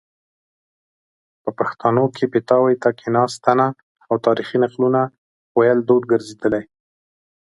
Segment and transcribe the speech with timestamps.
[1.43, 3.67] په پښتانو کې پیتاوي ته کیناستنه
[4.09, 5.01] او تاریخي نقلونو
[5.57, 6.63] ویل دود ګرځیدلی